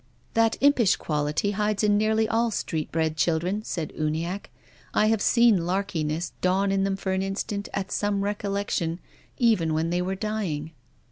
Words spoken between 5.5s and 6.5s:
larki ness